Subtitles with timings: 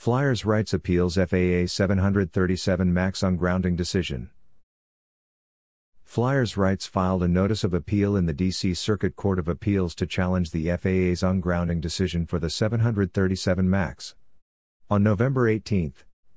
[0.00, 4.30] Flyers Rights Appeals FAA 737 MAX Ungrounding Decision.
[6.04, 8.72] Flyers Rights filed a notice of appeal in the D.C.
[8.72, 14.14] Circuit Court of Appeals to challenge the FAA's ungrounding decision for the 737 MAX.
[14.88, 15.92] On November 18,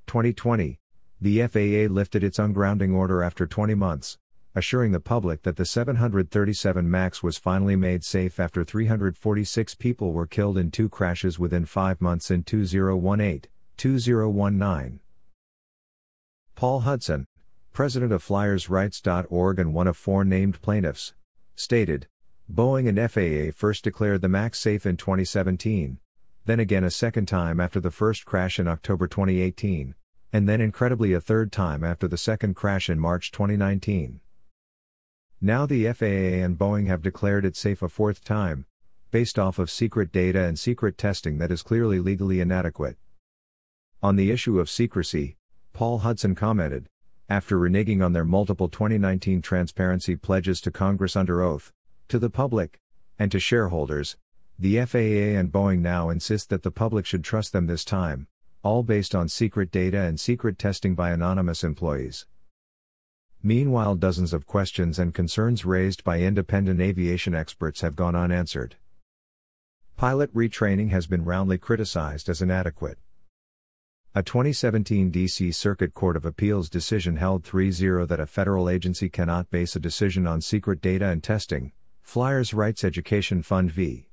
[0.07, 0.81] 2020,
[1.21, 4.17] the FAA lifted its ungrounding order after 20 months,
[4.55, 10.27] assuring the public that the 737 MAX was finally made safe after 346 people were
[10.27, 13.52] killed in two crashes within five months in 2018.
[13.83, 15.01] 2019.
[16.55, 17.25] Paul Hudson,
[17.73, 21.13] president of FlyersRights.org and one of four named plaintiffs,
[21.57, 22.07] stated
[22.49, 25.99] Boeing and FAA first declared the MAX safe in 2017,
[26.45, 29.95] then again a second time after the first crash in October 2018,
[30.31, 34.21] and then incredibly a third time after the second crash in March 2019.
[35.41, 38.65] Now the FAA and Boeing have declared it safe a fourth time,
[39.11, 42.95] based off of secret data and secret testing that is clearly legally inadequate.
[44.03, 45.37] On the issue of secrecy,
[45.71, 46.89] Paul Hudson commented,
[47.29, 51.71] after reneging on their multiple 2019 transparency pledges to Congress under oath,
[52.09, 52.81] to the public,
[53.17, 54.17] and to shareholders,
[54.59, 58.27] the FAA and Boeing now insist that the public should trust them this time,
[58.61, 62.25] all based on secret data and secret testing by anonymous employees.
[63.41, 68.75] Meanwhile, dozens of questions and concerns raised by independent aviation experts have gone unanswered.
[69.95, 72.97] Pilot retraining has been roundly criticized as inadequate.
[74.15, 75.51] A 2017 D.C.
[75.51, 79.79] Circuit Court of Appeals decision held 3 0 that a federal agency cannot base a
[79.79, 81.71] decision on secret data and testing.
[82.03, 84.05] Flyers Rights Education Fund v.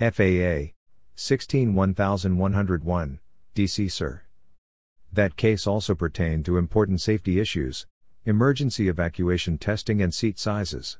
[0.00, 0.72] FAA
[1.16, 3.20] 16 1101,
[3.52, 3.88] D.C.
[3.90, 4.22] Cir.
[5.12, 7.86] That case also pertained to important safety issues,
[8.24, 10.98] emergency evacuation testing, and seat sizes.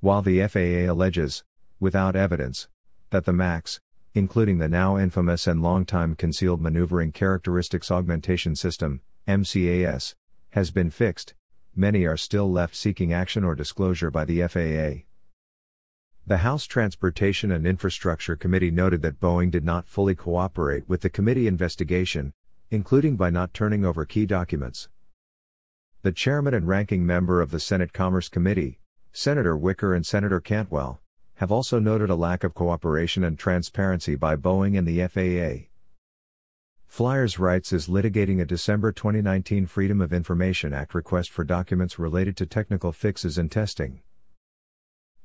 [0.00, 1.44] While the FAA alleges,
[1.78, 2.66] without evidence,
[3.10, 3.78] that the MAX,
[4.14, 10.14] including the now infamous and long-time Concealed Maneuvering Characteristics Augmentation System, MCAS,
[10.50, 11.34] has been fixed,
[11.74, 15.02] many are still left seeking action or disclosure by the FAA.
[16.26, 21.10] The House Transportation and Infrastructure Committee noted that Boeing did not fully cooperate with the
[21.10, 22.32] committee investigation,
[22.70, 24.88] including by not turning over key documents.
[26.02, 28.78] The chairman and ranking member of the Senate Commerce Committee,
[29.12, 31.00] Senator Wicker and Senator Cantwell,
[31.36, 35.68] have also noted a lack of cooperation and transparency by Boeing and the FAA.
[36.86, 42.36] Flyers Rights is litigating a December 2019 Freedom of Information Act request for documents related
[42.36, 44.02] to technical fixes and testing.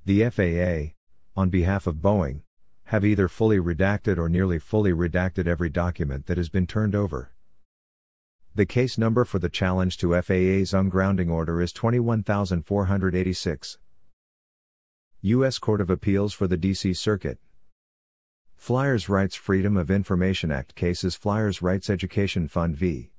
[0.03, 0.95] The FAA,
[1.39, 2.41] on behalf of Boeing,
[2.85, 7.31] have either fully redacted or nearly fully redacted every document that has been turned over.
[8.55, 13.77] The case number for the challenge to FAA's ungrounding order is 21486.
[15.21, 15.59] U.S.
[15.59, 16.93] Court of Appeals for the D.C.
[16.93, 17.39] Circuit.
[18.55, 23.11] Flyers Rights Freedom of Information Act cases Flyers Rights Education Fund v.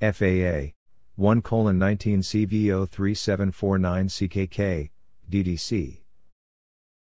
[0.00, 0.72] FAA
[1.14, 1.42] 1
[1.78, 4.90] 19 CVO 03749 CKK,
[5.30, 5.99] DDC.